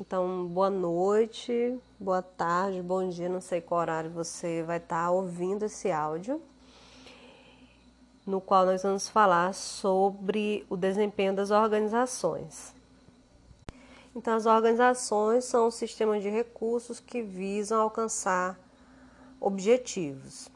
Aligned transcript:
Então, 0.00 0.46
boa 0.46 0.70
noite, 0.70 1.78
boa 1.98 2.22
tarde, 2.22 2.80
bom 2.80 3.06
dia, 3.10 3.28
não 3.28 3.42
sei 3.42 3.60
qual 3.60 3.82
horário 3.82 4.10
você 4.10 4.62
vai 4.62 4.78
estar 4.78 5.10
ouvindo 5.10 5.66
esse 5.66 5.92
áudio, 5.92 6.40
no 8.24 8.40
qual 8.40 8.64
nós 8.64 8.82
vamos 8.82 9.10
falar 9.10 9.52
sobre 9.52 10.64
o 10.70 10.76
desempenho 10.78 11.34
das 11.34 11.50
organizações. 11.50 12.74
Então, 14.16 14.36
as 14.36 14.46
organizações 14.46 15.44
são 15.44 15.66
um 15.66 15.70
sistema 15.70 16.18
de 16.18 16.30
recursos 16.30 16.98
que 16.98 17.20
visam 17.20 17.82
alcançar 17.82 18.58
objetivos. 19.38 20.48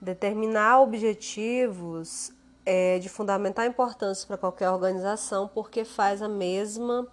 Determinar 0.00 0.82
objetivos 0.82 2.30
é 2.64 3.00
de 3.00 3.08
fundamental 3.08 3.64
importância 3.64 4.24
para 4.24 4.38
qualquer 4.38 4.70
organização 4.70 5.48
porque 5.48 5.84
faz 5.84 6.22
a 6.22 6.28
mesma 6.28 7.08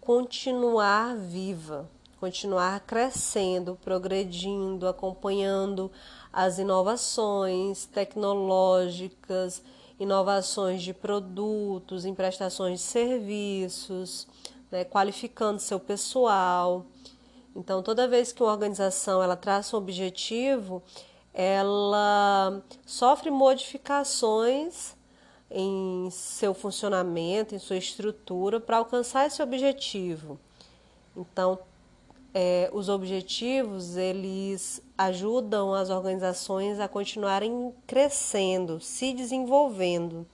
continuar 0.00 1.16
viva, 1.16 1.88
continuar 2.18 2.80
crescendo, 2.80 3.78
progredindo, 3.82 4.88
acompanhando 4.88 5.90
as 6.32 6.58
inovações 6.58 7.86
tecnológicas, 7.86 9.62
inovações 9.98 10.82
de 10.82 10.94
produtos, 10.94 12.04
em 12.04 12.14
prestações 12.14 12.80
de 12.80 12.86
serviços, 12.86 14.26
né, 14.70 14.84
qualificando 14.84 15.60
seu 15.60 15.78
pessoal. 15.78 16.86
Então, 17.54 17.82
toda 17.82 18.08
vez 18.08 18.32
que 18.32 18.42
uma 18.42 18.52
organização 18.52 19.22
ela 19.22 19.36
traça 19.36 19.76
um 19.76 19.80
objetivo, 19.80 20.82
ela 21.34 22.62
sofre 22.86 23.30
modificações 23.30 24.94
em 25.50 26.08
seu 26.10 26.54
funcionamento, 26.54 27.54
em 27.54 27.58
sua 27.58 27.76
estrutura 27.76 28.60
para 28.60 28.76
alcançar 28.76 29.26
esse 29.26 29.42
objetivo. 29.42 30.38
Então, 31.16 31.58
é, 32.32 32.70
os 32.72 32.88
objetivos 32.88 33.96
eles 33.96 34.80
ajudam 34.96 35.74
as 35.74 35.90
organizações 35.90 36.78
a 36.78 36.86
continuarem 36.86 37.74
crescendo, 37.86 38.78
se 38.78 39.12
desenvolvendo. 39.12 40.26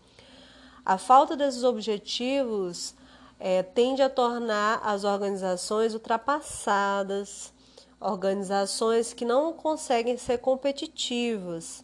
A 0.84 0.98
falta 0.98 1.36
desses 1.36 1.64
objetivos 1.64 2.94
é, 3.40 3.62
tende 3.62 4.02
a 4.02 4.10
tornar 4.10 4.80
as 4.84 5.04
organizações 5.04 5.94
ultrapassadas, 5.94 7.52
organizações 7.98 9.14
que 9.14 9.24
não 9.24 9.54
conseguem 9.54 10.18
ser 10.18 10.38
competitivas, 10.38 11.82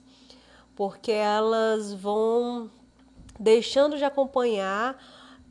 porque 0.77 1.11
elas 1.11 1.94
vão 1.94 2.70
deixando 3.43 3.98
de 3.98 4.05
acompanhar 4.05 4.97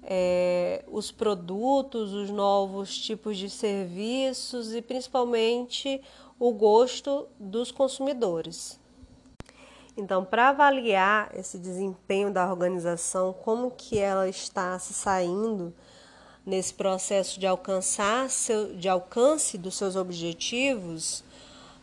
é, 0.01 0.83
os 0.87 1.11
produtos, 1.11 2.13
os 2.13 2.29
novos 2.29 2.97
tipos 2.97 3.37
de 3.37 3.49
serviços 3.49 4.73
e 4.73 4.81
principalmente 4.81 6.01
o 6.39 6.53
gosto 6.53 7.27
dos 7.37 7.69
consumidores. 7.69 8.79
Então, 9.97 10.23
para 10.23 10.49
avaliar 10.49 11.37
esse 11.37 11.57
desempenho 11.57 12.31
da 12.31 12.49
organização, 12.49 13.33
como 13.33 13.71
que 13.71 13.99
ela 13.99 14.29
está 14.29 14.79
se 14.79 14.93
saindo 14.93 15.73
nesse 16.45 16.73
processo 16.73 17.37
de 17.37 17.45
alcançar 17.45 18.29
seu, 18.29 18.73
de 18.73 18.87
alcance 18.87 19.57
dos 19.57 19.75
seus 19.75 19.97
objetivos, 19.97 21.25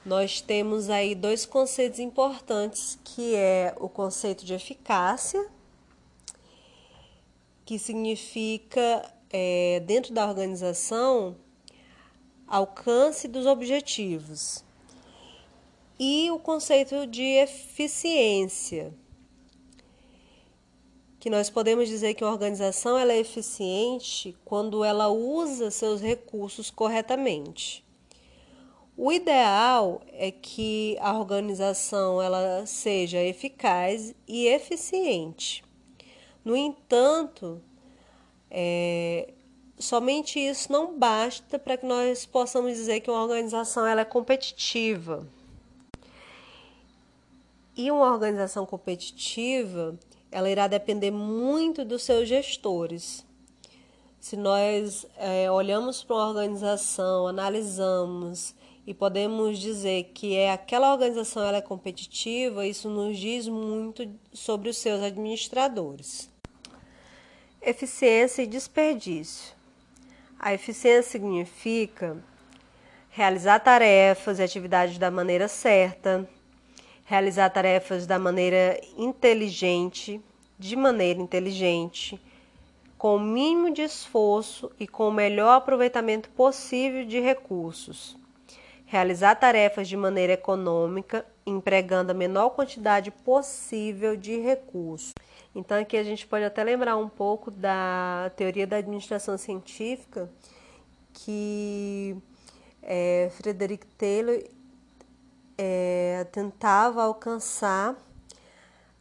nós 0.06 0.40
temos 0.40 0.88
aí 0.88 1.14
dois 1.14 1.44
conceitos 1.44 1.98
importantes, 1.98 2.98
que 3.04 3.34
é 3.34 3.74
o 3.78 3.90
conceito 3.90 4.42
de 4.44 4.54
eficácia, 4.54 5.46
que 7.68 7.78
significa 7.78 9.04
é, 9.28 9.82
dentro 9.84 10.14
da 10.14 10.26
organização 10.26 11.36
alcance 12.46 13.28
dos 13.28 13.44
objetivos, 13.44 14.64
e 16.00 16.30
o 16.30 16.38
conceito 16.38 17.06
de 17.06 17.22
eficiência 17.22 18.94
que 21.20 21.28
nós 21.28 21.50
podemos 21.50 21.90
dizer 21.90 22.14
que 22.14 22.24
uma 22.24 22.32
organização 22.32 22.96
ela 22.96 23.12
é 23.12 23.18
eficiente 23.18 24.34
quando 24.46 24.82
ela 24.82 25.08
usa 25.08 25.70
seus 25.70 26.00
recursos 26.00 26.70
corretamente. 26.70 27.84
O 28.96 29.12
ideal 29.12 30.00
é 30.10 30.30
que 30.30 30.96
a 31.00 31.12
organização 31.12 32.22
ela 32.22 32.64
seja 32.64 33.18
eficaz 33.18 34.14
e 34.26 34.46
eficiente. 34.46 35.67
No 36.48 36.56
entanto, 36.56 37.60
é, 38.50 39.34
somente 39.78 40.40
isso 40.40 40.72
não 40.72 40.98
basta 40.98 41.58
para 41.58 41.76
que 41.76 41.84
nós 41.84 42.24
possamos 42.24 42.74
dizer 42.74 43.00
que 43.00 43.10
uma 43.10 43.22
organização 43.22 43.86
ela 43.86 44.00
é 44.00 44.04
competitiva. 44.06 45.28
E 47.76 47.90
uma 47.90 48.10
organização 48.10 48.64
competitiva, 48.64 49.98
ela 50.32 50.48
irá 50.48 50.66
depender 50.66 51.10
muito 51.10 51.84
dos 51.84 52.02
seus 52.02 52.26
gestores. 52.26 53.26
Se 54.18 54.34
nós 54.34 55.04
é, 55.18 55.50
olhamos 55.50 56.02
para 56.02 56.16
uma 56.16 56.28
organização, 56.28 57.26
analisamos 57.26 58.54
e 58.86 58.94
podemos 58.94 59.58
dizer 59.58 60.12
que 60.14 60.34
é 60.34 60.50
aquela 60.50 60.92
organização 60.92 61.44
ela 61.44 61.58
é 61.58 61.60
competitiva, 61.60 62.66
isso 62.66 62.88
nos 62.88 63.18
diz 63.18 63.46
muito 63.46 64.10
sobre 64.32 64.70
os 64.70 64.78
seus 64.78 65.02
administradores. 65.02 66.37
Eficiência 67.60 68.42
e 68.42 68.46
desperdício. 68.46 69.52
A 70.38 70.54
eficiência 70.54 71.10
significa 71.10 72.16
realizar 73.10 73.58
tarefas 73.58 74.38
e 74.38 74.42
atividades 74.44 74.96
da 74.96 75.10
maneira 75.10 75.48
certa, 75.48 76.28
realizar 77.04 77.50
tarefas 77.50 78.06
da 78.06 78.16
maneira 78.16 78.80
inteligente, 78.96 80.22
de 80.56 80.76
maneira 80.76 81.20
inteligente, 81.20 82.20
com 82.96 83.16
o 83.16 83.20
mínimo 83.20 83.74
de 83.74 83.82
esforço 83.82 84.70
e 84.78 84.86
com 84.86 85.08
o 85.08 85.12
melhor 85.12 85.56
aproveitamento 85.56 86.30
possível 86.30 87.04
de 87.04 87.18
recursos. 87.18 88.16
Realizar 88.86 89.34
tarefas 89.34 89.88
de 89.88 89.96
maneira 89.96 90.34
econômica, 90.34 91.26
empregando 91.44 92.12
a 92.12 92.14
menor 92.14 92.50
quantidade 92.50 93.10
possível 93.10 94.16
de 94.16 94.38
recursos. 94.38 95.12
Então, 95.54 95.78
aqui 95.78 95.96
a 95.96 96.02
gente 96.02 96.26
pode 96.26 96.44
até 96.44 96.62
lembrar 96.62 96.96
um 96.96 97.08
pouco 97.08 97.50
da 97.50 98.30
teoria 98.36 98.66
da 98.66 98.76
administração 98.76 99.36
científica, 99.36 100.30
que 101.12 102.16
é, 102.82 103.30
Frederick 103.32 103.86
Taylor 103.86 104.42
é, 105.56 106.26
tentava 106.30 107.02
alcançar 107.02 107.96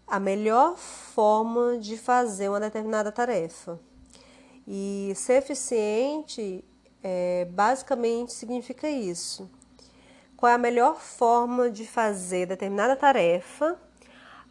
a 0.07 0.19
melhor 0.19 0.77
forma 0.77 1.77
de 1.77 1.97
fazer 1.97 2.49
uma 2.49 2.59
determinada 2.59 3.11
tarefa. 3.11 3.79
E 4.65 5.13
ser 5.15 5.33
eficiente 5.33 6.63
é, 7.03 7.45
basicamente 7.45 8.33
significa 8.33 8.89
isso. 8.89 9.49
Qual 10.35 10.51
é 10.51 10.55
a 10.55 10.57
melhor 10.57 10.99
forma 10.99 11.69
de 11.69 11.85
fazer 11.85 12.45
determinada 12.45 12.95
tarefa, 12.95 13.79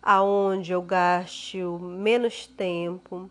aonde 0.09 0.71
eu 0.71 0.81
gaste 0.81 1.59
menos 1.59 2.47
tempo, 2.47 3.29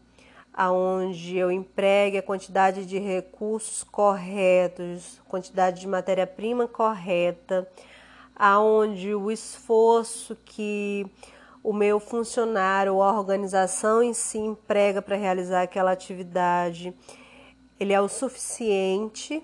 aonde 0.54 1.38
eu 1.38 1.50
empregue 1.50 2.18
a 2.18 2.22
quantidade 2.22 2.86
de 2.86 3.00
recursos 3.00 3.82
corretos, 3.82 5.22
quantidade 5.26 5.80
de 5.80 5.88
matéria-prima 5.88 6.68
correta, 6.68 7.66
aonde 8.36 9.16
o 9.16 9.32
esforço 9.32 10.36
que 10.44 11.10
o 11.64 11.72
meu 11.72 11.98
funcionário 11.98 12.96
ou 12.96 13.02
a 13.02 13.18
organização 13.18 14.04
em 14.04 14.14
si 14.14 14.38
emprega 14.38 15.02
para 15.02 15.16
realizar 15.16 15.62
aquela 15.62 15.94
atividade, 15.94 16.94
ele 17.80 17.94
é 17.94 18.02
o 18.02 18.10
suficiente, 18.10 19.42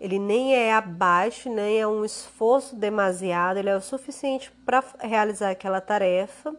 ele 0.00 0.18
nem 0.18 0.54
é 0.54 0.72
abaixo, 0.72 1.48
nem 1.48 1.80
é 1.80 1.86
um 1.86 2.04
esforço 2.04 2.76
demasiado, 2.76 3.58
ele 3.58 3.70
é 3.70 3.76
o 3.76 3.80
suficiente 3.80 4.50
para 4.64 4.82
realizar 5.00 5.50
aquela 5.50 5.80
tarefa. 5.80 6.54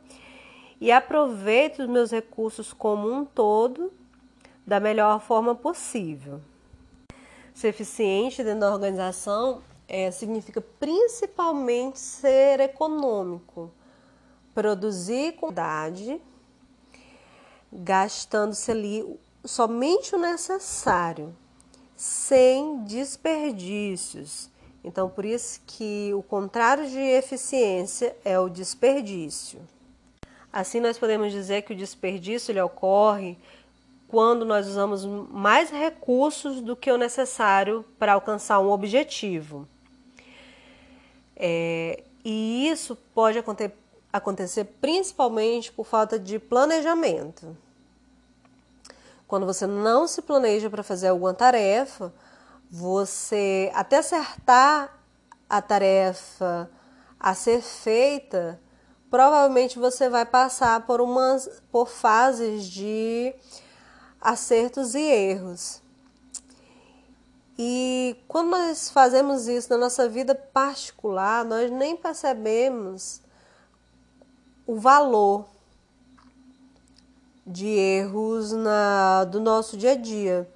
E 0.80 0.92
aproveito 0.92 1.80
os 1.80 1.88
meus 1.88 2.12
recursos 2.12 2.74
como 2.74 3.12
um 3.12 3.26
todo 3.26 3.92
da 4.66 4.80
melhor 4.80 5.20
forma 5.22 5.56
possível. 5.56 6.42
Ser 7.54 7.70
eficiente 7.70 8.44
dentro 8.44 8.62
da 8.62 8.74
organização 8.74 9.62
é, 9.88 10.12
significa 10.12 10.60
principalmente 10.60 12.00
ser 12.00 12.60
econômico, 12.60 13.72
produzir 14.54 15.34
com 15.34 15.48
qualidade, 15.48 16.22
gastando-se 17.72 18.72
ali 18.72 19.20
somente 19.44 20.16
o 20.16 20.20
necessário, 20.20 21.36
sem 21.96 22.84
desperdícios. 22.84 24.50
Então, 24.84 25.10
por 25.10 25.26
isso 25.26 25.62
que 25.66 26.12
o 26.14 26.22
contrário 26.22 26.88
de 26.90 27.00
eficiência 27.00 28.16
é 28.24 28.40
o 28.40 28.50
desperdício. 28.50 29.60
Assim, 30.52 30.80
nós 30.80 30.98
podemos 30.98 31.32
dizer 31.32 31.64
que 31.64 31.74
o 31.74 31.76
desperdício 31.76 32.52
ele 32.52 32.62
ocorre 32.62 33.38
quando 34.08 34.46
nós 34.46 34.68
usamos 34.68 35.06
mais 35.06 35.70
recursos 35.70 36.62
do 36.62 36.76
que 36.76 36.92
o 36.92 36.98
necessário 36.98 37.84
para 37.98 38.14
alcançar 38.14 38.60
um 38.60 38.70
objetivo. 38.70 39.68
É, 41.36 42.04
e 42.24 42.70
isso 42.70 42.96
pode 43.14 43.38
acontecer, 43.38 43.76
acontecer 44.14 44.64
principalmente 44.80 45.72
por 45.72 45.86
falta 45.86 46.18
de 46.18 46.40
planejamento. 46.40 47.58
Quando 49.28 49.46
você 49.46 49.66
não 49.66 50.08
se 50.08 50.22
planeja 50.22 50.70
para 50.70 50.84
fazer 50.84 51.08
alguma 51.08 51.34
tarefa, 51.34 52.14
você 52.70 53.72
até 53.74 53.98
acertar 53.98 55.00
a 55.50 55.62
tarefa 55.62 56.70
a 57.20 57.34
ser 57.34 57.62
feita, 57.62 58.60
provavelmente 59.10 59.80
você 59.80 60.10
vai 60.10 60.26
passar 60.26 60.86
por 60.86 61.02
umas 61.02 61.62
por 61.72 61.88
fases 61.88 62.66
de 62.66 63.34
acertos 64.22 64.94
e 64.96 65.02
erros. 65.02 65.82
E 67.58 68.18
quando 68.28 68.50
nós 68.50 68.90
fazemos 68.90 69.48
isso 69.48 69.70
na 69.70 69.78
nossa 69.78 70.10
vida 70.10 70.36
particular, 70.36 71.46
nós 71.46 71.72
nem 71.72 71.96
percebemos 71.96 73.22
o 74.68 74.78
valor 74.78 75.55
de 77.46 77.68
erros 77.68 78.52
na, 78.52 79.24
do 79.26 79.40
nosso 79.40 79.78
dia 79.78 79.92
a 79.92 79.96
dia. 79.96 80.50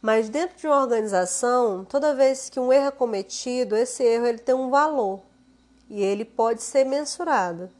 Mas 0.00 0.28
dentro 0.30 0.56
de 0.56 0.66
uma 0.66 0.80
organização, 0.80 1.84
toda 1.84 2.14
vez 2.14 2.48
que 2.48 2.58
um 2.58 2.72
erro 2.72 2.86
é 2.86 2.90
cometido, 2.90 3.76
esse 3.76 4.02
erro 4.02 4.26
ele 4.26 4.38
tem 4.38 4.54
um 4.54 4.70
valor 4.70 5.20
e 5.88 6.02
ele 6.02 6.24
pode 6.24 6.62
ser 6.62 6.84
mensurado. 6.84 7.70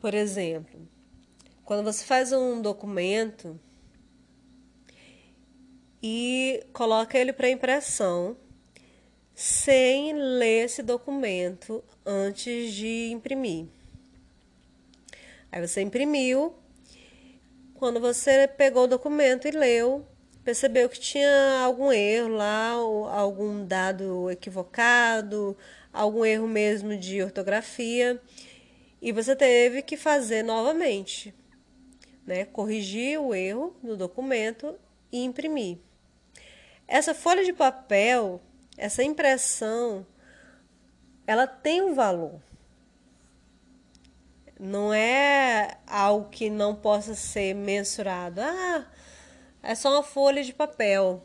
Por 0.00 0.14
exemplo, 0.14 0.80
quando 1.64 1.84
você 1.84 2.04
faz 2.04 2.32
um 2.32 2.60
documento 2.60 3.58
e 6.02 6.64
coloca 6.72 7.18
ele 7.18 7.32
para 7.32 7.50
impressão, 7.50 8.36
sem 9.34 10.12
ler 10.14 10.64
esse 10.64 10.82
documento 10.82 11.84
antes 12.04 12.72
de 12.72 13.10
imprimir. 13.12 13.66
Aí 15.50 15.66
você 15.66 15.80
imprimiu, 15.80 16.54
quando 17.74 18.00
você 18.00 18.46
pegou 18.48 18.84
o 18.84 18.88
documento 18.88 19.48
e 19.48 19.50
leu, 19.50 20.06
percebeu 20.44 20.88
que 20.88 21.00
tinha 21.00 21.60
algum 21.62 21.92
erro 21.92 22.28
lá, 22.28 22.70
algum 22.70 23.64
dado 23.64 24.30
equivocado, 24.30 25.56
algum 25.92 26.24
erro 26.24 26.46
mesmo 26.46 26.96
de 26.96 27.22
ortografia, 27.22 28.20
e 29.00 29.12
você 29.12 29.34
teve 29.36 29.82
que 29.82 29.96
fazer 29.96 30.42
novamente 30.42 31.34
né, 32.26 32.44
corrigir 32.44 33.18
o 33.18 33.34
erro 33.34 33.74
no 33.82 33.96
documento 33.96 34.78
e 35.10 35.24
imprimir. 35.24 35.78
Essa 36.86 37.14
folha 37.14 37.42
de 37.42 37.54
papel, 37.54 38.40
essa 38.76 39.02
impressão, 39.02 40.06
ela 41.26 41.46
tem 41.46 41.80
um 41.80 41.94
valor. 41.94 42.40
Não 44.58 44.92
é 44.92 45.78
algo 45.86 46.28
que 46.30 46.50
não 46.50 46.74
possa 46.74 47.14
ser 47.14 47.54
mensurado. 47.54 48.40
Ah, 48.40 48.86
é 49.62 49.74
só 49.74 49.92
uma 49.92 50.02
folha 50.02 50.42
de 50.42 50.52
papel. 50.52 51.24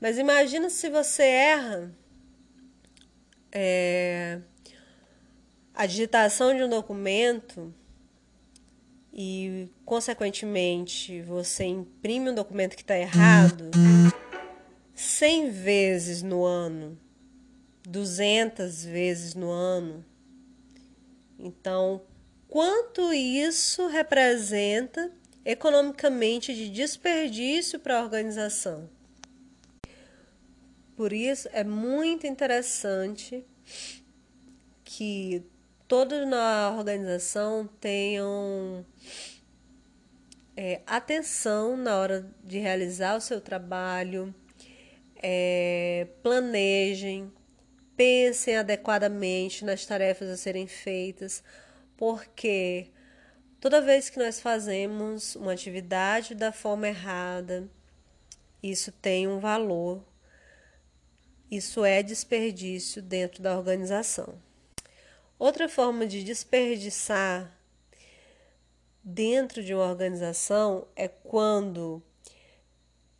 Mas 0.00 0.18
imagina 0.18 0.70
se 0.70 0.88
você 0.88 1.22
erra 1.22 1.90
é, 3.50 4.40
a 5.74 5.86
digitação 5.86 6.54
de 6.54 6.62
um 6.62 6.68
documento 6.68 7.74
e, 9.12 9.68
consequentemente, 9.84 11.22
você 11.22 11.64
imprime 11.64 12.30
um 12.30 12.34
documento 12.34 12.76
que 12.76 12.82
está 12.82 12.98
errado 12.98 13.70
100 14.94 15.50
vezes 15.50 16.22
no 16.22 16.44
ano, 16.44 16.98
200 17.82 18.84
vezes 18.84 19.34
no 19.34 19.50
ano. 19.50 20.04
Então, 21.38 22.02
quanto 22.48 23.12
isso 23.12 23.86
representa 23.88 25.10
economicamente 25.44 26.54
de 26.54 26.68
desperdício 26.68 27.78
para 27.78 27.98
a 27.98 28.02
organização? 28.02 28.88
Por 30.96 31.12
isso, 31.12 31.48
é 31.52 31.62
muito 31.62 32.26
interessante 32.26 33.44
que 34.82 35.44
todos 35.86 36.26
na 36.26 36.74
organização 36.76 37.68
tenham 37.80 38.84
é, 40.56 40.80
atenção 40.86 41.76
na 41.76 41.96
hora 41.96 42.30
de 42.42 42.58
realizar 42.58 43.14
o 43.16 43.20
seu 43.20 43.40
trabalho, 43.40 44.34
é, 45.16 46.06
planejem, 46.22 47.30
pensem 47.94 48.56
adequadamente 48.56 49.64
nas 49.64 49.84
tarefas 49.84 50.30
a 50.30 50.36
serem 50.36 50.66
feitas, 50.66 51.42
porque 51.96 52.88
toda 53.60 53.80
vez 53.80 54.10
que 54.10 54.18
nós 54.18 54.40
fazemos 54.40 55.34
uma 55.36 55.52
atividade 55.52 56.34
da 56.34 56.52
forma 56.52 56.88
errada, 56.88 57.68
isso 58.62 58.92
tem 58.92 59.26
um 59.28 59.38
valor, 59.38 60.02
isso 61.50 61.84
é 61.84 62.02
desperdício 62.02 63.02
dentro 63.02 63.42
da 63.42 63.56
organização. 63.56 64.40
Outra 65.38 65.68
forma 65.68 66.06
de 66.06 66.24
desperdiçar 66.24 67.52
dentro 69.02 69.62
de 69.62 69.74
uma 69.74 69.84
organização 69.84 70.88
é 70.96 71.06
quando 71.06 72.02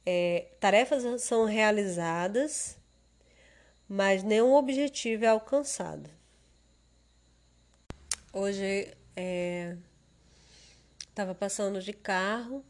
é, 0.04 0.46
tarefas 0.58 1.22
são 1.22 1.44
realizadas, 1.44 2.76
mas 3.88 4.22
nenhum 4.22 4.54
objetivo 4.54 5.24
é 5.24 5.28
alcançado. 5.28 6.10
Hoje 8.38 8.94
estava 11.08 11.30
é, 11.30 11.34
passando 11.34 11.80
de 11.80 11.94
carro 11.94 12.62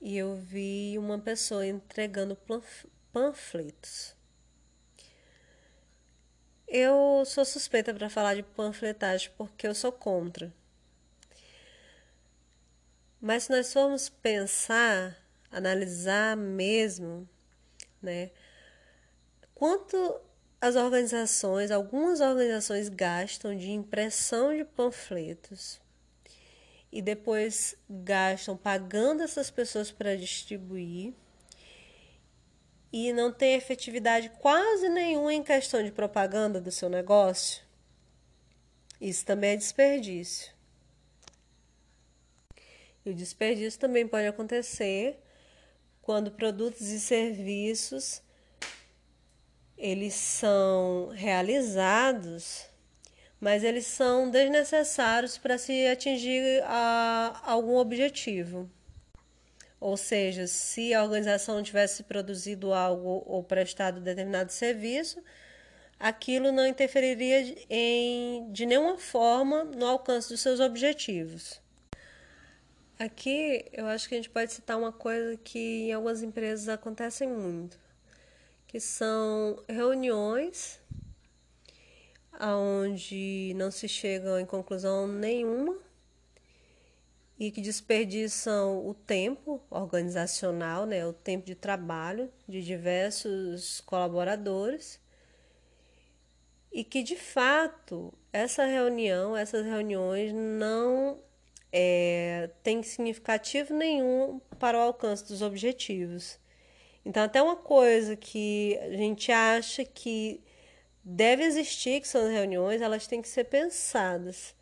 e 0.00 0.16
eu 0.16 0.34
vi 0.34 0.96
uma 0.96 1.18
pessoa 1.18 1.66
entregando 1.66 2.34
panfletos. 3.12 4.16
Eu 6.66 7.22
sou 7.26 7.44
suspeita 7.44 7.92
para 7.92 8.08
falar 8.08 8.36
de 8.36 8.42
panfletagem 8.42 9.30
porque 9.36 9.68
eu 9.68 9.74
sou 9.74 9.92
contra. 9.92 10.50
Mas 13.20 13.42
se 13.42 13.50
nós 13.50 13.70
formos 13.70 14.08
pensar, 14.08 15.22
analisar 15.50 16.34
mesmo, 16.34 17.28
né, 18.00 18.30
quanto 19.54 20.18
as 20.60 20.74
organizações, 20.74 21.70
algumas 21.70 22.20
organizações 22.20 22.88
gastam 22.88 23.56
de 23.56 23.70
impressão 23.70 24.56
de 24.56 24.64
panfletos 24.64 25.80
e 26.90 27.00
depois 27.00 27.76
gastam 27.88 28.56
pagando 28.56 29.22
essas 29.22 29.50
pessoas 29.50 29.90
para 29.90 30.16
distribuir 30.16 31.14
e 32.92 33.12
não 33.12 33.30
tem 33.30 33.54
efetividade 33.54 34.30
quase 34.40 34.88
nenhuma 34.88 35.32
em 35.32 35.42
questão 35.42 35.82
de 35.82 35.92
propaganda 35.92 36.60
do 36.60 36.72
seu 36.72 36.88
negócio, 36.88 37.62
isso 39.00 39.24
também 39.24 39.50
é 39.50 39.56
desperdício. 39.56 40.52
E 43.04 43.10
o 43.10 43.14
desperdício 43.14 43.78
também 43.78 44.08
pode 44.08 44.26
acontecer 44.26 45.22
quando 46.02 46.32
produtos 46.32 46.88
e 46.88 46.98
serviços 46.98 48.22
eles 49.78 50.14
são 50.14 51.10
realizados, 51.14 52.66
mas 53.40 53.62
eles 53.62 53.86
são 53.86 54.28
desnecessários 54.28 55.38
para 55.38 55.56
se 55.56 55.86
atingir 55.86 56.62
a, 56.64 57.40
algum 57.44 57.76
objetivo. 57.76 58.68
Ou 59.80 59.96
seja, 59.96 60.48
se 60.48 60.92
a 60.92 61.04
organização 61.04 61.62
tivesse 61.62 62.02
produzido 62.02 62.74
algo 62.74 63.22
ou 63.24 63.44
prestado 63.44 64.00
determinado 64.00 64.50
serviço, 64.50 65.22
aquilo 66.00 66.50
não 66.50 66.66
interferiria 66.66 67.56
em, 67.70 68.50
de 68.50 68.66
nenhuma 68.66 68.98
forma 68.98 69.62
no 69.62 69.86
alcance 69.86 70.28
dos 70.28 70.40
seus 70.40 70.58
objetivos. 70.58 71.60
Aqui 72.98 73.64
eu 73.72 73.86
acho 73.86 74.08
que 74.08 74.16
a 74.16 74.18
gente 74.18 74.30
pode 74.30 74.52
citar 74.52 74.76
uma 74.76 74.90
coisa 74.90 75.36
que 75.36 75.88
em 75.88 75.92
algumas 75.92 76.20
empresas 76.20 76.68
acontecem 76.68 77.28
muito, 77.28 77.78
que 78.68 78.78
são 78.78 79.58
reuniões 79.66 80.78
onde 82.40 83.52
não 83.56 83.70
se 83.70 83.88
chega 83.88 84.40
em 84.40 84.46
conclusão 84.46 85.08
nenhuma 85.08 85.76
e 87.38 87.50
que 87.50 87.62
desperdiçam 87.62 88.86
o 88.86 88.92
tempo 88.92 89.60
organizacional, 89.70 90.84
né, 90.84 91.06
o 91.06 91.12
tempo 91.12 91.46
de 91.46 91.54
trabalho 91.54 92.30
de 92.46 92.62
diversos 92.62 93.80
colaboradores 93.80 95.00
e 96.70 96.84
que 96.84 97.02
de 97.02 97.16
fato 97.16 98.12
essa 98.30 98.66
reunião, 98.66 99.34
essas 99.34 99.64
reuniões 99.64 100.32
não 100.32 101.18
é, 101.72 102.50
tem 102.62 102.82
significativo 102.82 103.72
nenhum 103.72 104.40
para 104.58 104.76
o 104.76 104.82
alcance 104.82 105.26
dos 105.26 105.40
objetivos. 105.40 106.38
Então, 107.08 107.22
até 107.22 107.42
uma 107.42 107.56
coisa 107.56 108.14
que 108.14 108.78
a 108.82 108.90
gente 108.90 109.32
acha 109.32 109.82
que 109.82 110.42
deve 111.02 111.42
existir, 111.42 112.02
que 112.02 112.06
são 112.06 112.26
as 112.26 112.30
reuniões, 112.30 112.82
elas 112.82 113.06
têm 113.06 113.22
que 113.22 113.28
ser 113.30 113.44
pensadas. 113.44 114.54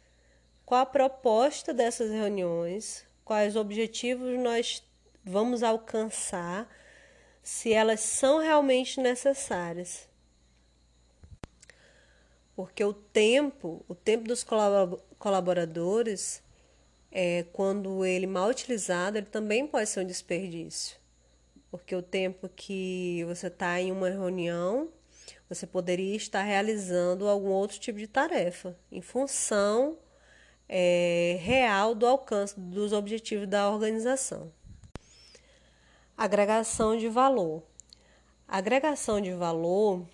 Qual 0.65 0.81
a 0.81 0.87
proposta 0.87 1.75
dessas 1.75 2.09
reuniões? 2.09 3.05
Quais 3.25 3.57
objetivos 3.57 4.39
nós 4.39 4.81
vamos 5.25 5.65
alcançar? 5.65 6.73
Se 7.43 7.73
elas 7.73 7.99
são 7.99 8.39
realmente 8.39 9.01
necessárias. 9.01 10.09
Porque 12.55 12.85
o 12.85 12.93
tempo, 12.93 13.85
o 13.89 13.95
tempo 13.95 14.29
dos 14.29 14.47
colaboradores, 15.19 16.41
é, 17.11 17.45
quando 17.53 18.05
ele 18.05 18.29
mal 18.29 18.51
utilizado, 18.51 19.19
ele 19.19 19.27
também 19.27 19.67
pode 19.67 19.89
ser 19.89 19.99
um 19.99 20.07
desperdício. 20.07 20.97
Porque 21.71 21.95
o 21.95 22.03
tempo 22.03 22.49
que 22.49 23.25
você 23.27 23.49
está 23.49 23.81
em 23.81 23.93
uma 23.93 24.09
reunião, 24.09 24.89
você 25.49 25.67
poderia 25.67 26.17
estar 26.17 26.43
realizando 26.43 27.29
algum 27.29 27.51
outro 27.51 27.79
tipo 27.79 27.99
de 27.99 28.07
tarefa, 28.07 28.77
em 28.91 29.01
função 29.01 29.99
é, 30.69 31.39
real 31.41 31.95
do 31.95 32.07
alcance 32.07 32.59
dos 32.59 32.93
objetivos 32.93 33.47
da 33.47 33.71
organização. 33.71 34.53
Agregação 36.17 36.97
de 36.97 37.09
valor. 37.09 37.63
Agregação 38.49 39.21
de 39.21 39.33
valor 39.33 40.07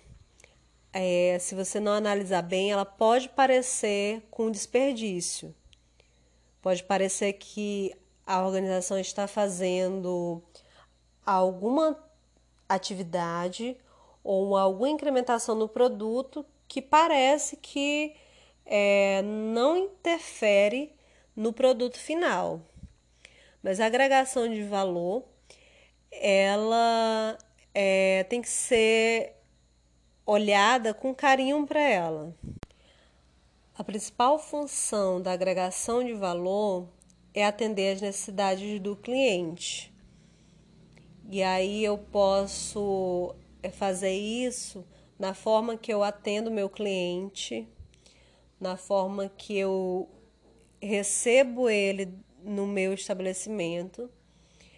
é, 0.93 1.39
se 1.39 1.55
você 1.55 1.79
não 1.79 1.91
analisar 1.91 2.43
bem, 2.43 2.71
ela 2.71 2.85
pode 2.85 3.27
parecer 3.29 4.21
com 4.29 4.51
desperdício. 4.51 5.53
Pode 6.61 6.83
parecer 6.83 7.33
que 7.33 7.91
a 8.25 8.45
organização 8.45 8.99
está 8.99 9.27
fazendo 9.27 10.41
alguma 11.25 11.97
atividade 12.67 13.77
ou 14.23 14.55
alguma 14.57 14.89
incrementação 14.89 15.55
no 15.55 15.67
produto 15.67 16.45
que 16.67 16.81
parece 16.81 17.57
que 17.57 18.15
é, 18.65 19.21
não 19.21 19.77
interfere 19.77 20.95
no 21.35 21.51
produto 21.53 21.97
final. 21.97 22.61
Mas 23.61 23.79
a 23.79 23.85
agregação 23.85 24.49
de 24.49 24.63
valor, 24.63 25.23
ela 26.11 27.37
é, 27.73 28.23
tem 28.23 28.41
que 28.41 28.49
ser 28.49 29.35
olhada 30.25 30.93
com 30.93 31.13
carinho 31.13 31.65
para 31.65 31.81
ela. 31.81 32.35
A 33.77 33.83
principal 33.83 34.37
função 34.39 35.21
da 35.21 35.31
agregação 35.31 36.03
de 36.03 36.13
valor 36.13 36.87
é 37.33 37.45
atender 37.45 37.93
às 37.93 38.01
necessidades 38.01 38.79
do 38.79 38.95
cliente. 38.95 39.92
E 41.33 41.41
aí 41.41 41.83
eu 41.83 41.97
posso 41.97 43.33
é, 43.63 43.71
fazer 43.71 44.13
isso 44.13 44.85
na 45.17 45.33
forma 45.33 45.75
que 45.75 45.91
eu 45.91 46.03
atendo 46.03 46.51
meu 46.51 46.69
cliente, 46.69 47.67
na 48.59 48.77
forma 48.77 49.27
que 49.35 49.57
eu 49.57 50.07
recebo 50.79 51.67
ele 51.67 52.13
no 52.43 52.67
meu 52.67 52.93
estabelecimento. 52.93 54.07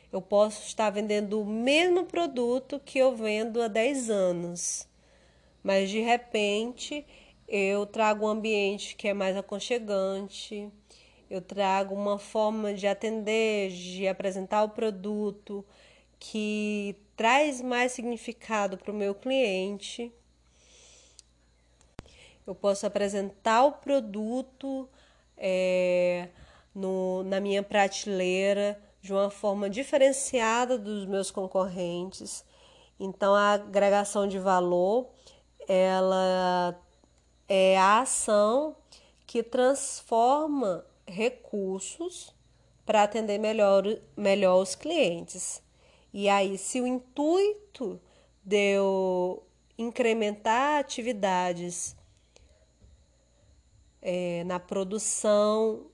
Eu 0.09 0.21
posso 0.21 0.65
estar 0.65 0.89
vendendo 0.91 1.41
o 1.41 1.45
mesmo 1.45 2.05
produto 2.05 2.79
que 2.79 3.00
eu 3.00 3.13
vendo 3.13 3.62
há 3.62 3.67
10 3.67 4.09
anos 4.09 4.88
mas 5.62 5.89
de 5.89 6.00
repente 6.00 7.03
eu 7.50 7.88
trago 7.88 8.27
um 8.27 8.29
ambiente 8.29 8.95
que 8.95 9.07
é 9.07 9.13
mais 9.15 9.35
aconchegante, 9.35 10.69
eu 11.27 11.41
trago 11.41 11.95
uma 11.95 12.19
forma 12.19 12.71
de 12.71 12.85
atender, 12.85 13.71
de 13.71 14.07
apresentar 14.07 14.63
o 14.63 14.69
produto 14.69 15.65
que 16.32 16.96
traz 17.15 17.62
mais 17.62 17.91
significado 17.91 18.77
para 18.77 18.91
o 18.91 18.96
meu 18.96 19.13
cliente. 19.13 20.12
Eu 22.48 22.55
posso 22.55 22.86
apresentar 22.86 23.63
o 23.65 23.74
produto 23.74 24.89
é, 25.38 26.29
no, 26.74 27.24
na 27.24 27.39
minha 27.39 27.62
prateleira 27.62 28.79
de 29.01 29.13
uma 29.13 29.29
forma 29.29 29.70
diferenciada 29.70 30.79
dos 30.79 31.05
meus 31.05 31.29
concorrentes. 31.29 32.44
Então, 33.00 33.36
a 33.36 33.53
agregação 33.53 34.27
de 34.27 34.39
valor 34.39 35.08
ela 35.67 36.79
é 37.48 37.77
a 37.77 38.00
ação 38.00 38.75
que 39.27 39.44
transforma 39.44 40.84
recursos 41.05 42.34
para 42.84 43.03
atender 43.03 43.38
melhor, 43.38 43.84
melhor 44.17 44.62
os 44.62 44.74
clientes. 44.74 45.64
E 46.17 46.29
aí, 46.29 46.57
se 46.57 46.79
o 46.79 46.88
intuito 46.88 48.00
de 48.41 48.75
eu 48.75 49.45
incrementar 49.77 50.79
atividades 50.79 51.93
é, 54.01 54.41
na 54.45 54.57
produção 54.57 55.88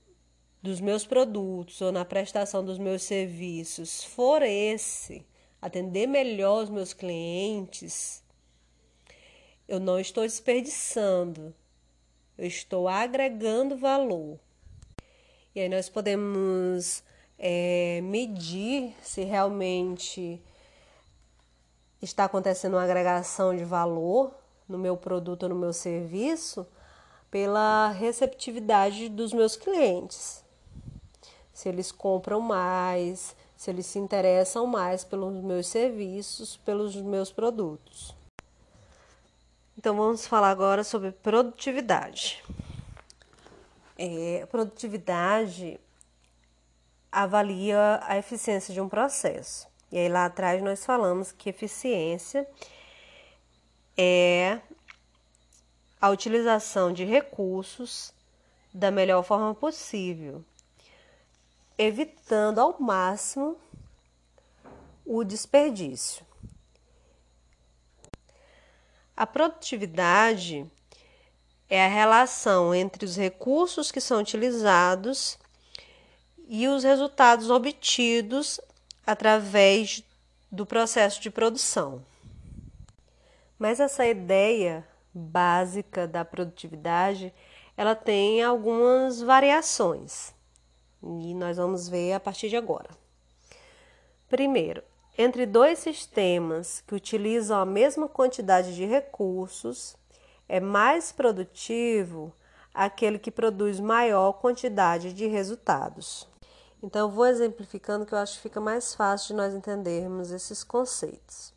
dos 0.62 0.80
meus 0.80 1.04
produtos 1.04 1.80
ou 1.80 1.90
na 1.90 2.04
prestação 2.04 2.64
dos 2.64 2.78
meus 2.78 3.02
serviços 3.02 4.04
for 4.04 4.42
esse, 4.42 5.26
atender 5.60 6.06
melhor 6.06 6.62
os 6.62 6.70
meus 6.70 6.92
clientes, 6.92 8.22
eu 9.66 9.80
não 9.80 9.98
estou 9.98 10.22
desperdiçando, 10.22 11.52
eu 12.38 12.46
estou 12.46 12.86
agregando 12.86 13.76
valor. 13.76 14.38
E 15.52 15.58
aí 15.58 15.68
nós 15.68 15.88
podemos 15.88 17.02
é, 17.44 18.00
medir 18.04 18.94
se 19.02 19.24
realmente 19.24 20.40
está 22.00 22.24
acontecendo 22.26 22.74
uma 22.74 22.84
agregação 22.84 23.56
de 23.56 23.64
valor 23.64 24.32
no 24.68 24.78
meu 24.78 24.96
produto 24.96 25.42
ou 25.42 25.48
no 25.48 25.56
meu 25.56 25.72
serviço 25.72 26.64
pela 27.32 27.88
receptividade 27.88 29.08
dos 29.08 29.32
meus 29.32 29.56
clientes. 29.56 30.44
Se 31.52 31.68
eles 31.68 31.90
compram 31.90 32.40
mais, 32.40 33.34
se 33.56 33.70
eles 33.70 33.86
se 33.86 33.98
interessam 33.98 34.64
mais 34.64 35.02
pelos 35.02 35.34
meus 35.42 35.66
serviços, 35.66 36.56
pelos 36.58 36.94
meus 36.94 37.32
produtos. 37.32 38.14
Então 39.76 39.96
vamos 39.96 40.28
falar 40.28 40.50
agora 40.50 40.84
sobre 40.84 41.10
produtividade. 41.10 42.42
É, 43.98 44.46
produtividade 44.48 45.80
avalia 47.12 48.00
a 48.04 48.16
eficiência 48.16 48.72
de 48.72 48.80
um 48.80 48.88
processo. 48.88 49.68
E 49.92 49.98
aí 49.98 50.08
lá 50.08 50.24
atrás 50.24 50.62
nós 50.62 50.84
falamos 50.84 51.30
que 51.30 51.50
eficiência 51.50 52.48
é 53.96 54.58
a 56.00 56.08
utilização 56.08 56.92
de 56.92 57.04
recursos 57.04 58.12
da 58.72 58.90
melhor 58.90 59.22
forma 59.22 59.54
possível, 59.54 60.42
evitando 61.76 62.58
ao 62.58 62.80
máximo 62.80 63.58
o 65.04 65.22
desperdício. 65.22 66.24
A 69.14 69.26
produtividade 69.26 70.66
é 71.68 71.84
a 71.84 71.88
relação 71.88 72.74
entre 72.74 73.04
os 73.04 73.16
recursos 73.16 73.92
que 73.92 74.00
são 74.00 74.20
utilizados 74.20 75.38
e 76.54 76.68
os 76.68 76.84
resultados 76.84 77.48
obtidos 77.48 78.60
através 79.06 80.04
do 80.50 80.66
processo 80.66 81.18
de 81.18 81.30
produção. 81.30 82.04
Mas 83.58 83.80
essa 83.80 84.04
ideia 84.04 84.86
básica 85.14 86.06
da 86.06 86.26
produtividade, 86.26 87.32
ela 87.74 87.94
tem 87.94 88.42
algumas 88.42 89.22
variações. 89.22 90.34
E 91.02 91.32
nós 91.32 91.56
vamos 91.56 91.88
ver 91.88 92.12
a 92.12 92.20
partir 92.20 92.50
de 92.50 92.56
agora. 92.58 92.90
Primeiro, 94.28 94.82
entre 95.16 95.46
dois 95.46 95.78
sistemas 95.78 96.82
que 96.86 96.94
utilizam 96.94 97.62
a 97.62 97.64
mesma 97.64 98.06
quantidade 98.06 98.74
de 98.74 98.84
recursos, 98.84 99.96
é 100.46 100.60
mais 100.60 101.12
produtivo 101.12 102.30
aquele 102.74 103.18
que 103.18 103.30
produz 103.30 103.80
maior 103.80 104.34
quantidade 104.34 105.14
de 105.14 105.26
resultados. 105.26 106.30
Então, 106.82 107.08
vou 107.10 107.26
exemplificando 107.26 108.04
que 108.04 108.12
eu 108.12 108.18
acho 108.18 108.36
que 108.36 108.42
fica 108.42 108.60
mais 108.60 108.94
fácil 108.94 109.28
de 109.28 109.34
nós 109.34 109.54
entendermos 109.54 110.32
esses 110.32 110.64
conceitos. 110.64 111.54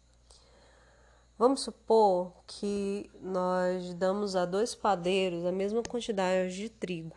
Vamos 1.37 1.61
supor 1.61 2.31
que 2.47 3.09
nós 3.19 3.93
damos 3.95 4.35
a 4.35 4.45
dois 4.45 4.75
padeiros 4.75 5.45
a 5.45 5.51
mesma 5.51 5.81
quantidade 5.81 6.55
de 6.55 6.69
trigo. 6.69 7.15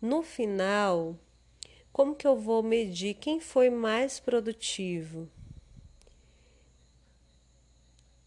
No 0.00 0.22
final, 0.22 1.14
como 1.92 2.16
que 2.16 2.26
eu 2.26 2.34
vou 2.34 2.62
medir 2.62 3.14
quem 3.14 3.38
foi 3.38 3.68
mais 3.68 4.18
produtivo? 4.18 5.28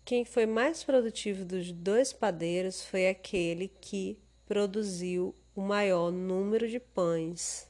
Quem 0.05 0.23
foi 0.23 0.45
mais 0.45 0.83
produtivo 0.83 1.43
dos 1.43 1.71
dois 1.71 2.13
padeiros 2.13 2.85
foi 2.85 3.09
aquele 3.09 3.67
que 3.67 4.17
produziu 4.45 5.33
o 5.55 5.61
maior 5.61 6.11
número 6.11 6.67
de 6.67 6.79
pães. 6.79 7.67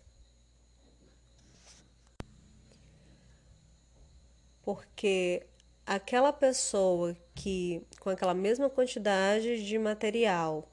Porque 4.62 5.46
aquela 5.86 6.32
pessoa 6.32 7.16
que, 7.36 7.86
com 8.00 8.10
aquela 8.10 8.34
mesma 8.34 8.70
quantidade 8.70 9.66
de 9.66 9.78
material, 9.78 10.70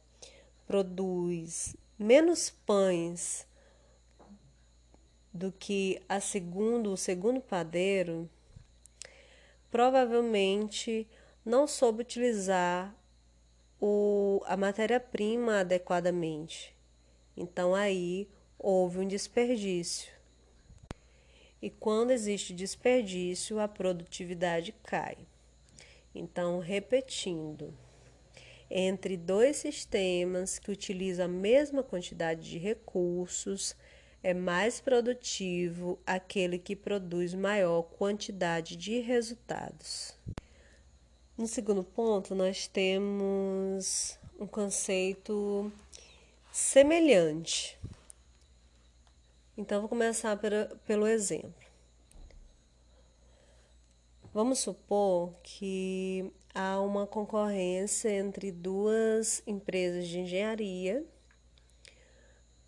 produz 0.66 1.76
menos 1.98 2.50
pães 2.50 3.46
do 5.32 5.52
que 5.52 6.00
a 6.08 6.20
segundo, 6.20 6.92
o 6.92 6.96
segundo 6.96 7.40
padeiro, 7.40 8.28
provavelmente 9.70 11.08
não 11.44 11.66
soube 11.66 12.02
utilizar 12.02 12.94
o, 13.80 14.42
a 14.46 14.56
matéria-prima 14.56 15.60
adequadamente. 15.60 16.76
Então 17.40 17.74
aí 17.74 18.28
houve 18.58 18.98
um 18.98 19.08
desperdício. 19.08 20.12
E 21.62 21.70
quando 21.70 22.10
existe 22.10 22.52
desperdício, 22.52 23.58
a 23.58 23.66
produtividade 23.66 24.74
cai. 24.82 25.16
Então, 26.14 26.58
repetindo, 26.58 27.72
entre 28.70 29.16
dois 29.16 29.56
sistemas 29.56 30.58
que 30.58 30.70
utilizam 30.70 31.24
a 31.24 31.28
mesma 31.28 31.82
quantidade 31.82 32.42
de 32.42 32.58
recursos, 32.58 33.74
é 34.22 34.34
mais 34.34 34.78
produtivo 34.78 35.98
aquele 36.06 36.58
que 36.58 36.76
produz 36.76 37.32
maior 37.32 37.84
quantidade 37.84 38.76
de 38.76 38.98
resultados. 39.00 40.14
No 41.38 41.46
segundo 41.46 41.82
ponto, 41.82 42.34
nós 42.34 42.66
temos 42.66 44.18
um 44.38 44.46
conceito 44.46 45.72
semelhante. 46.52 47.78
Então, 49.56 49.80
vou 49.80 49.88
começar 49.88 50.38
pelo 50.86 51.06
exemplo. 51.06 51.54
Vamos 54.32 54.60
supor 54.60 55.34
que 55.42 56.32
há 56.54 56.80
uma 56.80 57.06
concorrência 57.06 58.10
entre 58.10 58.52
duas 58.52 59.42
empresas 59.46 60.06
de 60.06 60.20
engenharia 60.20 61.04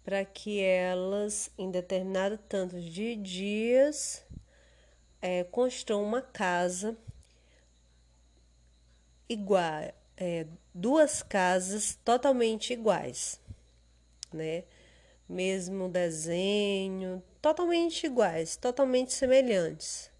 para 0.04 0.24
que 0.24 0.60
elas, 0.60 1.50
em 1.56 1.70
determinado 1.70 2.36
tanto 2.36 2.80
de 2.80 3.14
dias, 3.16 4.24
é, 5.20 5.44
construam 5.44 6.02
uma 6.02 6.20
casa 6.20 6.96
igual, 9.28 9.94
é, 10.16 10.46
duas 10.74 11.22
casas 11.22 11.96
totalmente 12.04 12.72
iguais, 12.72 13.40
né? 14.36 14.64
Mesmo 15.28 15.88
desenho, 15.88 17.22
totalmente 17.40 18.06
iguais, 18.06 18.56
totalmente 18.56 19.12
semelhantes. 19.12 20.10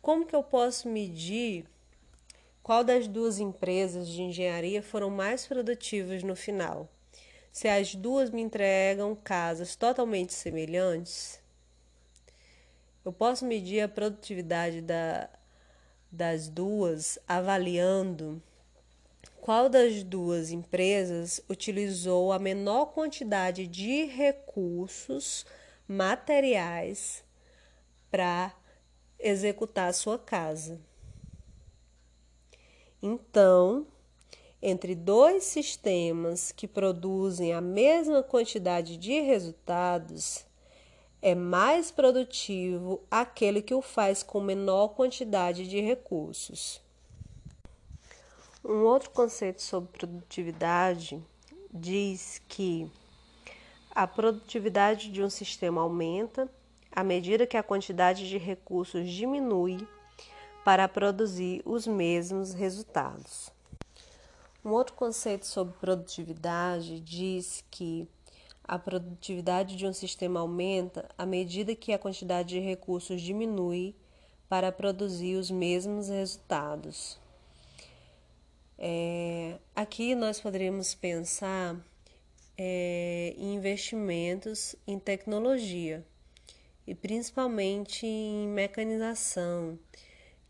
Como 0.00 0.24
que 0.24 0.34
eu 0.34 0.42
posso 0.42 0.88
medir 0.88 1.66
qual 2.62 2.82
das 2.84 3.06
duas 3.06 3.38
empresas 3.38 4.08
de 4.08 4.22
engenharia 4.22 4.82
foram 4.82 5.10
mais 5.10 5.46
produtivas 5.46 6.22
no 6.22 6.36
final? 6.36 6.88
Se 7.52 7.68
as 7.68 7.94
duas 7.94 8.30
me 8.30 8.40
entregam 8.40 9.14
casas 9.14 9.74
totalmente 9.74 10.32
semelhantes, 10.32 11.40
eu 13.04 13.12
posso 13.12 13.44
medir 13.44 13.80
a 13.80 13.88
produtividade 13.88 14.80
da, 14.80 15.28
das 16.12 16.48
duas 16.48 17.18
avaliando 17.26 18.42
qual 19.40 19.68
das 19.68 20.02
duas 20.02 20.50
empresas 20.50 21.40
utilizou 21.48 22.32
a 22.32 22.38
menor 22.38 22.86
quantidade 22.86 23.66
de 23.66 24.04
recursos 24.04 25.46
materiais 25.88 27.24
para 28.10 28.54
executar 29.18 29.88
a 29.88 29.92
sua 29.92 30.18
casa. 30.18 30.80
Então, 33.02 33.86
entre 34.60 34.94
dois 34.94 35.44
sistemas 35.44 36.52
que 36.52 36.68
produzem 36.68 37.52
a 37.54 37.60
mesma 37.60 38.22
quantidade 38.22 38.98
de 38.98 39.20
resultados, 39.20 40.44
é 41.22 41.34
mais 41.34 41.90
produtivo 41.90 43.02
aquele 43.10 43.62
que 43.62 43.74
o 43.74 43.80
faz 43.80 44.22
com 44.22 44.40
menor 44.40 44.88
quantidade 44.88 45.66
de 45.66 45.80
recursos. 45.80 46.82
Um 48.62 48.84
outro 48.84 49.08
conceito 49.10 49.62
sobre 49.62 49.90
produtividade 49.90 51.18
diz 51.72 52.42
que 52.46 52.90
a 53.90 54.06
produtividade 54.06 55.10
de 55.10 55.22
um 55.22 55.30
sistema 55.30 55.80
aumenta 55.80 56.46
à 56.92 57.02
medida 57.02 57.46
que 57.46 57.56
a 57.56 57.62
quantidade 57.62 58.28
de 58.28 58.36
recursos 58.36 59.08
diminui 59.08 59.88
para 60.62 60.86
produzir 60.86 61.62
os 61.64 61.86
mesmos 61.86 62.52
resultados. 62.52 63.50
Um 64.62 64.72
outro 64.72 64.94
conceito 64.94 65.46
sobre 65.46 65.72
produtividade 65.78 67.00
diz 67.00 67.64
que 67.70 68.06
a 68.62 68.78
produtividade 68.78 69.74
de 69.74 69.86
um 69.86 69.92
sistema 69.92 70.40
aumenta 70.40 71.08
à 71.16 71.24
medida 71.24 71.74
que 71.74 71.94
a 71.94 71.98
quantidade 71.98 72.50
de 72.50 72.60
recursos 72.60 73.22
diminui 73.22 73.94
para 74.50 74.70
produzir 74.70 75.36
os 75.36 75.50
mesmos 75.50 76.10
resultados. 76.10 77.18
É, 78.82 79.58
aqui 79.76 80.14
nós 80.14 80.40
poderíamos 80.40 80.94
pensar 80.94 81.76
é, 82.56 83.34
em 83.36 83.56
investimentos 83.56 84.74
em 84.86 84.98
tecnologia 84.98 86.02
e 86.86 86.94
principalmente 86.94 88.06
em 88.06 88.48
mecanização, 88.48 89.78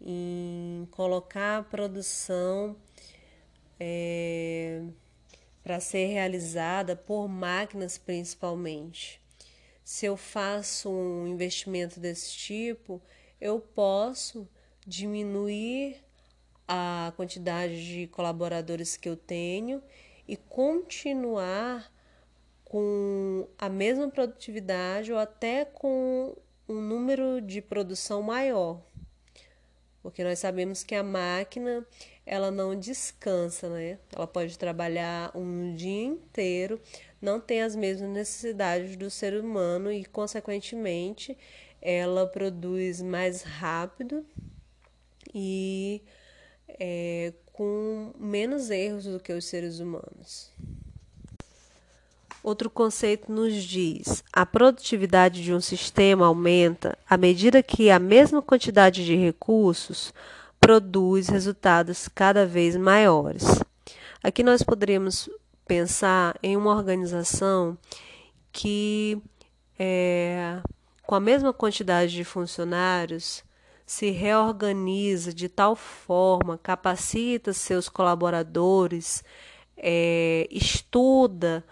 em 0.00 0.86
colocar 0.92 1.58
a 1.58 1.62
produção 1.64 2.76
é, 3.80 4.80
para 5.60 5.80
ser 5.80 6.06
realizada 6.06 6.94
por 6.94 7.26
máquinas 7.26 7.98
principalmente. 7.98 9.20
Se 9.82 10.06
eu 10.06 10.16
faço 10.16 10.88
um 10.88 11.26
investimento 11.26 11.98
desse 11.98 12.32
tipo, 12.32 13.02
eu 13.40 13.58
posso 13.58 14.48
diminuir 14.86 15.96
a 16.72 17.12
quantidade 17.16 17.84
de 17.84 18.06
colaboradores 18.06 18.96
que 18.96 19.08
eu 19.08 19.16
tenho 19.16 19.82
e 20.28 20.36
continuar 20.36 21.92
com 22.64 23.48
a 23.58 23.68
mesma 23.68 24.08
produtividade 24.08 25.12
ou 25.12 25.18
até 25.18 25.64
com 25.64 26.36
um 26.68 26.80
número 26.80 27.40
de 27.40 27.60
produção 27.60 28.22
maior. 28.22 28.80
Porque 30.00 30.22
nós 30.22 30.38
sabemos 30.38 30.84
que 30.84 30.94
a 30.94 31.02
máquina 31.02 31.84
ela 32.24 32.52
não 32.52 32.78
descansa, 32.78 33.68
né? 33.68 33.98
Ela 34.14 34.28
pode 34.28 34.56
trabalhar 34.56 35.36
um 35.36 35.74
dia 35.74 36.04
inteiro, 36.04 36.80
não 37.20 37.40
tem 37.40 37.62
as 37.62 37.74
mesmas 37.74 38.08
necessidades 38.10 38.94
do 38.94 39.10
ser 39.10 39.34
humano 39.34 39.90
e, 39.90 40.04
consequentemente, 40.04 41.36
ela 41.82 42.28
produz 42.28 43.02
mais 43.02 43.42
rápido 43.42 44.24
e 45.34 46.00
é, 46.78 47.32
com 47.52 48.12
menos 48.18 48.70
erros 48.70 49.04
do 49.04 49.20
que 49.20 49.32
os 49.32 49.44
seres 49.44 49.80
humanos. 49.80 50.50
Outro 52.42 52.70
conceito 52.70 53.30
nos 53.30 53.54
diz: 53.62 54.24
a 54.32 54.46
produtividade 54.46 55.42
de 55.42 55.52
um 55.52 55.60
sistema 55.60 56.26
aumenta 56.26 56.96
à 57.08 57.16
medida 57.16 57.62
que 57.62 57.90
a 57.90 57.98
mesma 57.98 58.40
quantidade 58.40 59.04
de 59.04 59.14
recursos 59.14 60.14
produz 60.58 61.28
resultados 61.28 62.08
cada 62.08 62.46
vez 62.46 62.76
maiores. 62.76 63.44
Aqui 64.22 64.42
nós 64.42 64.62
poderíamos 64.62 65.28
pensar 65.66 66.38
em 66.42 66.56
uma 66.56 66.74
organização 66.74 67.76
que, 68.52 69.18
é, 69.78 70.60
com 71.06 71.14
a 71.14 71.20
mesma 71.20 71.52
quantidade 71.52 72.12
de 72.12 72.24
funcionários, 72.24 73.44
se 73.90 74.10
reorganiza 74.10 75.34
de 75.34 75.48
tal 75.48 75.74
forma, 75.74 76.56
capacita 76.56 77.52
seus 77.52 77.88
colaboradores, 77.88 79.24
é, 79.76 80.46
estuda 80.48 81.64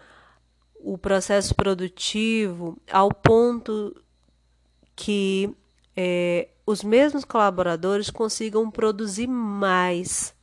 o 0.80 0.98
processo 0.98 1.54
produtivo 1.54 2.76
ao 2.90 3.14
ponto 3.14 3.94
que 4.96 5.54
é, 5.96 6.48
os 6.66 6.82
mesmos 6.82 7.24
colaboradores 7.24 8.10
consigam 8.10 8.68
produzir 8.68 9.28
mais. 9.28 10.34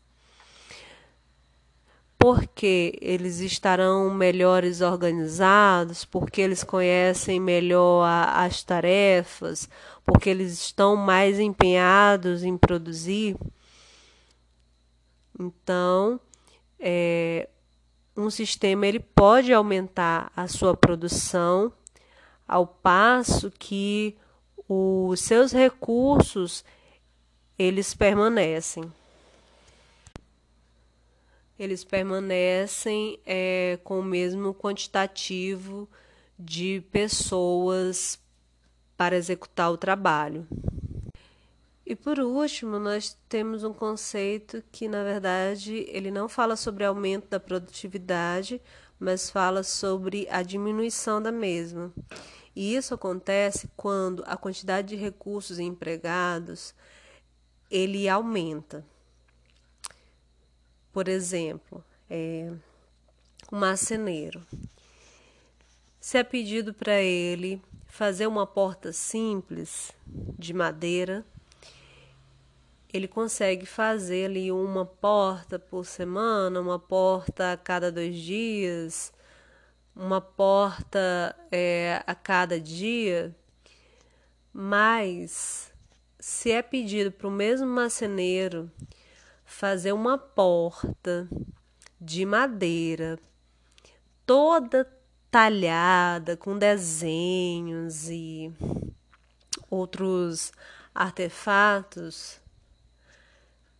Porque 2.26 2.98
eles 3.04 3.40
estarão 3.40 4.12
melhores 4.12 4.82
organizados, 4.82 6.04
porque 6.06 6.42
eles 6.42 6.64
conhecem 6.64 7.40
melhor 7.40 8.04
a, 8.04 8.44
as 8.44 8.64
tarefas, 8.64 9.70
porque 10.04 10.32
eles 10.32 10.54
estão 10.54 10.96
mais 10.96 11.40
empenhados 11.40 12.44
em 12.44 12.58
produzir. 12.58 13.38
Então, 15.40 16.20
é, 16.80 17.48
um 18.18 18.32
sistema 18.32 18.88
ele 18.88 19.02
pode 19.02 19.54
aumentar 19.54 20.32
a 20.36 20.48
sua 20.48 20.76
produção 20.76 21.72
ao 22.48 22.66
passo 22.66 23.52
que 23.52 24.18
os 24.68 25.20
seus 25.20 25.52
recursos 25.52 26.66
eles 27.56 27.94
permanecem. 27.94 28.92
Eles 31.58 31.84
permanecem 31.84 33.20
é, 33.26 33.80
com 33.84 34.00
o 34.00 34.04
mesmo 34.04 34.54
quantitativo 34.54 35.90
de 36.38 36.84
pessoas 36.92 38.20
para 38.98 39.16
executar 39.16 39.72
o 39.72 39.78
trabalho. 39.78 40.48
E 41.86 41.96
por 41.96 42.20
último, 42.20 42.80
nós 42.80 43.16
temos 43.30 43.64
um 43.64 43.72
conceito 43.72 44.64
que, 44.72 44.88
na 44.88 45.04
verdade, 45.04 45.86
ele 45.88 46.10
não 46.10 46.28
fala 46.28 46.56
sobre 46.56 46.84
aumento 46.84 47.30
da 47.30 47.40
produtividade, 47.40 48.60
mas 49.00 49.30
fala 49.30 49.62
sobre 49.62 50.28
a 50.32 50.42
diminuição 50.42 51.22
da 51.22 51.32
mesma. 51.32 51.94
E 52.56 52.76
isso 52.76 52.94
acontece 52.94 53.70
quando 53.76 54.24
a 54.26 54.36
quantidade 54.36 54.90
de 54.90 54.96
recursos 54.96 55.60
empregados 55.60 56.74
ele 57.70 58.10
aumenta. 58.10 58.84
Por 60.96 61.10
exemplo, 61.10 61.84
é, 62.10 62.50
um 63.52 63.60
marceneiro. 63.60 64.42
Se 66.00 66.18
é 66.18 66.24
pedido 66.24 66.74
para 66.74 67.02
ele 67.02 67.62
fazer 67.86 68.28
uma 68.28 68.48
porta 68.48 68.94
simples 68.94 69.92
de 70.08 70.54
madeira, 70.54 71.26
ele 72.94 73.10
consegue 73.10 73.66
fazer 73.66 74.28
ali 74.28 74.54
uma 74.54 74.86
porta 74.86 75.60
por 75.60 75.86
semana, 75.86 76.62
uma 76.62 76.80
porta 76.80 77.52
a 77.52 77.58
cada 77.58 77.92
dois 77.92 78.16
dias, 78.16 79.12
uma 79.94 80.22
porta 80.22 81.36
é, 81.52 82.02
a 82.08 82.16
cada 82.16 82.58
dia, 82.58 83.36
mas 84.54 85.74
se 86.18 86.52
é 86.52 86.62
pedido 86.62 87.12
para 87.12 87.28
o 87.28 87.32
mesmo 87.32 87.68
marceneiro 87.68 88.72
fazer 89.58 89.94
uma 89.94 90.18
porta 90.18 91.30
de 92.00 92.26
madeira 92.26 93.18
toda 94.26 94.86
talhada 95.32 96.36
com 96.36 96.58
desenhos 96.58 98.10
e 98.10 98.52
outros 99.70 100.52
artefatos, 100.94 102.42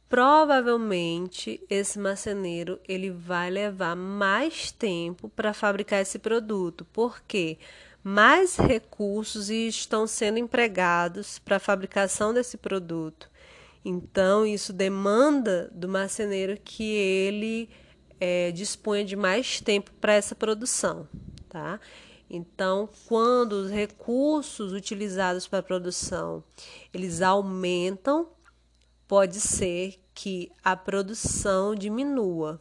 provavelmente 0.08 1.62
esse 1.70 2.00
marceneiro 2.00 2.80
ele 2.88 3.12
vai 3.12 3.50
levar 3.50 3.98
mais 3.98 4.72
tempo 4.72 5.28
para 5.28 5.54
fabricar 5.54 6.02
esse 6.02 6.18
produto, 6.18 6.88
porque 6.94 7.58
mais 8.02 8.56
recursos 8.56 9.50
estão 9.50 10.08
sendo 10.08 10.40
empregados 10.40 11.38
para 11.38 11.58
a 11.58 11.60
fabricação 11.60 12.34
desse 12.34 12.56
produto. 12.56 13.30
Então, 13.88 14.48
isso 14.48 14.74
demanda 14.74 15.70
do 15.72 15.88
marceneiro 15.88 16.60
que 16.60 16.84
ele 16.84 17.70
é, 18.20 18.52
disponha 18.52 19.06
de 19.06 19.16
mais 19.16 19.62
tempo 19.62 19.92
para 20.02 20.14
essa 20.14 20.34
produção, 20.34 21.08
tá? 21.48 21.80
Então, 22.28 22.90
quando 23.08 23.54
os 23.54 23.70
recursos 23.70 24.74
utilizados 24.74 25.48
para 25.48 25.60
a 25.60 25.64
produção 25.64 26.44
eles 26.92 27.22
aumentam, 27.22 28.28
pode 29.08 29.40
ser 29.40 30.00
que 30.16 30.52
a 30.64 30.76
produção 30.76 31.76
diminua, 31.76 32.60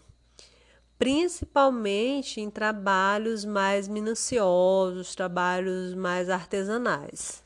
principalmente 0.98 2.40
em 2.40 2.50
trabalhos 2.50 3.46
mais 3.46 3.88
minuciosos, 3.88 5.14
trabalhos 5.14 5.94
mais 5.94 6.28
artesanais. 6.28 7.43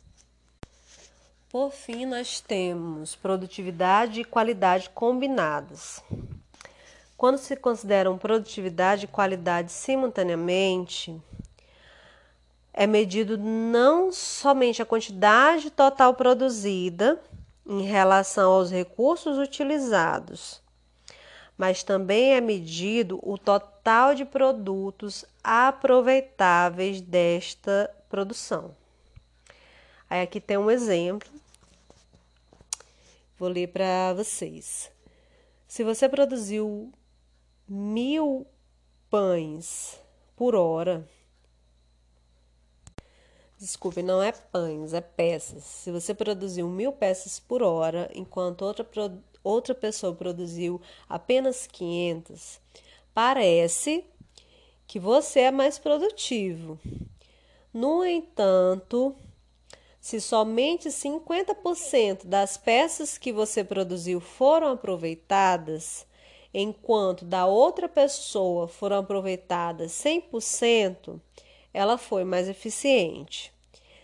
Por 1.50 1.70
fim, 1.70 2.04
nós 2.04 2.40
temos 2.40 3.16
produtividade 3.16 4.20
e 4.20 4.24
qualidade 4.24 4.90
combinadas. 4.90 6.02
Quando 7.16 7.38
se 7.38 7.56
consideram 7.56 8.18
produtividade 8.18 9.06
e 9.06 9.08
qualidade 9.08 9.72
simultaneamente, 9.72 11.18
é 12.72 12.86
medido 12.86 13.38
não 13.38 14.12
somente 14.12 14.82
a 14.82 14.86
quantidade 14.86 15.70
total 15.70 16.12
produzida, 16.14 17.18
em 17.68 17.82
relação 17.82 18.52
aos 18.52 18.70
recursos 18.70 19.36
utilizados, 19.36 20.62
mas 21.56 21.82
também 21.82 22.34
é 22.34 22.40
medido 22.40 23.20
o 23.22 23.36
total 23.36 24.14
de 24.14 24.24
produtos 24.24 25.24
aproveitáveis 25.44 27.00
desta 27.00 27.90
produção. 28.08 28.77
Aí 30.08 30.22
aqui 30.22 30.40
tem 30.40 30.56
um 30.56 30.70
exemplo, 30.70 31.28
vou 33.38 33.48
ler 33.48 33.68
para 33.68 34.14
vocês. 34.14 34.90
Se 35.66 35.84
você 35.84 36.08
produziu 36.08 36.92
mil 37.68 38.46
pães 39.10 40.00
por 40.34 40.54
hora, 40.54 41.06
Desculpe, 43.58 44.04
não 44.04 44.22
é 44.22 44.30
pães, 44.30 44.94
é 44.94 45.00
peças. 45.00 45.64
Se 45.64 45.90
você 45.90 46.14
produziu 46.14 46.68
mil 46.68 46.92
peças 46.92 47.40
por 47.40 47.60
hora, 47.60 48.08
enquanto 48.14 48.62
outra, 48.62 48.86
outra 49.42 49.74
pessoa 49.74 50.14
produziu 50.14 50.80
apenas 51.08 51.66
500, 51.66 52.60
parece 53.12 54.04
que 54.86 55.00
você 55.00 55.40
é 55.40 55.50
mais 55.50 55.76
produtivo. 55.76 56.78
No 57.74 58.04
entanto, 58.04 59.12
se 60.00 60.20
somente 60.20 60.88
50% 60.88 62.26
das 62.26 62.56
peças 62.56 63.18
que 63.18 63.32
você 63.32 63.64
produziu 63.64 64.20
foram 64.20 64.68
aproveitadas, 64.68 66.06
enquanto 66.52 67.24
da 67.24 67.46
outra 67.46 67.88
pessoa 67.88 68.68
foram 68.68 68.98
aproveitadas 68.98 69.92
100%, 69.92 71.20
ela 71.72 71.98
foi 71.98 72.24
mais 72.24 72.48
eficiente. 72.48 73.52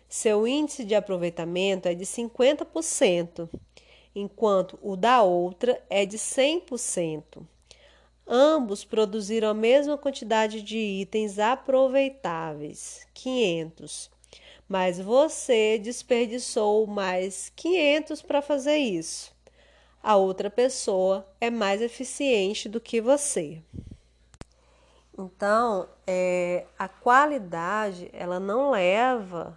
Seu 0.08 0.46
índice 0.46 0.84
de 0.84 0.94
aproveitamento 0.94 1.88
é 1.88 1.94
de 1.94 2.04
50%, 2.04 3.48
enquanto 4.14 4.78
o 4.82 4.96
da 4.96 5.22
outra 5.22 5.82
é 5.90 6.06
de 6.06 6.18
100%. 6.18 7.42
Ambos 8.26 8.84
produziram 8.84 9.48
a 9.48 9.54
mesma 9.54 9.98
quantidade 9.98 10.62
de 10.62 10.78
itens 10.78 11.38
aproveitáveis, 11.38 13.06
500, 13.12 14.10
mas 14.74 14.98
você 14.98 15.78
desperdiçou 15.78 16.84
mais 16.84 17.52
500 17.54 18.20
para 18.22 18.42
fazer 18.42 18.76
isso. 18.76 19.32
A 20.02 20.16
outra 20.16 20.50
pessoa 20.50 21.24
é 21.40 21.48
mais 21.48 21.80
eficiente 21.80 22.68
do 22.68 22.80
que 22.80 23.00
você. 23.00 23.62
Então, 25.16 25.88
é, 26.04 26.66
a 26.76 26.88
qualidade 26.88 28.10
ela 28.12 28.40
não 28.40 28.72
leva 28.72 29.56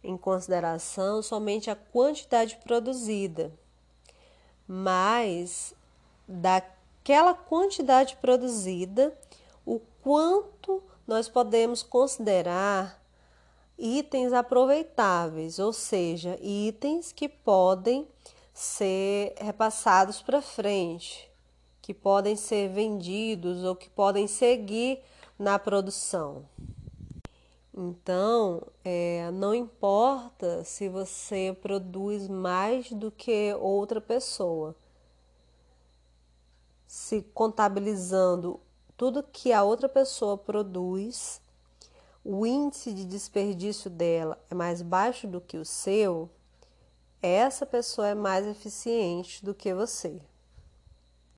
em 0.00 0.16
consideração 0.16 1.20
somente 1.22 1.68
a 1.68 1.74
quantidade 1.74 2.56
produzida, 2.62 3.50
mas 4.64 5.74
daquela 6.28 7.34
quantidade 7.34 8.14
produzida, 8.20 9.12
o 9.66 9.80
quanto 10.00 10.80
nós 11.04 11.28
podemos 11.28 11.82
considerar 11.82 12.99
itens 13.80 14.32
aproveitáveis, 14.32 15.58
ou 15.58 15.72
seja, 15.72 16.38
itens 16.40 17.12
que 17.12 17.28
podem 17.28 18.06
ser 18.52 19.34
repassados 19.38 20.20
para 20.20 20.42
frente 20.42 21.30
que 21.90 21.94
podem 21.94 22.36
ser 22.36 22.68
vendidos 22.68 23.64
ou 23.64 23.74
que 23.74 23.90
podem 23.90 24.28
seguir 24.28 25.00
na 25.36 25.58
produção. 25.58 26.44
Então, 27.74 28.62
é, 28.84 29.28
não 29.32 29.52
importa 29.52 30.62
se 30.62 30.88
você 30.88 31.56
produz 31.60 32.28
mais 32.28 32.92
do 32.92 33.10
que 33.10 33.52
outra 33.54 34.00
pessoa. 34.00 34.76
Se 36.86 37.22
contabilizando 37.34 38.60
tudo 38.96 39.24
que 39.24 39.52
a 39.52 39.64
outra 39.64 39.88
pessoa 39.88 40.38
produz, 40.38 41.40
o 42.24 42.46
índice 42.46 42.92
de 42.92 43.04
desperdício 43.04 43.90
dela 43.90 44.38
é 44.50 44.54
mais 44.54 44.82
baixo 44.82 45.26
do 45.26 45.40
que 45.40 45.56
o 45.56 45.64
seu, 45.64 46.30
essa 47.22 47.66
pessoa 47.66 48.08
é 48.08 48.14
mais 48.14 48.46
eficiente 48.46 49.44
do 49.44 49.54
que 49.54 49.74
você. 49.74 50.20